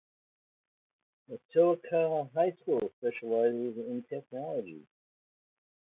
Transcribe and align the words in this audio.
Matoaca 1.29 2.31
High 2.33 2.53
School 2.63 2.91
specializes 2.97 3.77
in 3.77 4.03
technology. 4.09 4.87